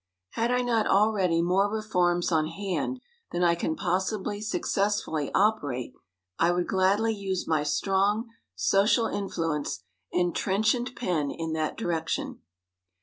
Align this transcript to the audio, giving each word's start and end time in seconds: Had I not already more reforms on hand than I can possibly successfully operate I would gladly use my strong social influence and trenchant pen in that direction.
Had 0.31 0.49
I 0.49 0.61
not 0.63 0.87
already 0.87 1.43
more 1.43 1.69
reforms 1.71 2.31
on 2.31 2.47
hand 2.47 3.01
than 3.31 3.43
I 3.43 3.53
can 3.53 3.75
possibly 3.75 4.41
successfully 4.41 5.29
operate 5.35 5.93
I 6.39 6.49
would 6.51 6.65
gladly 6.65 7.13
use 7.13 7.45
my 7.47 7.61
strong 7.61 8.27
social 8.55 9.05
influence 9.05 9.83
and 10.11 10.35
trenchant 10.35 10.95
pen 10.95 11.29
in 11.29 11.53
that 11.53 11.77
direction. 11.77 12.41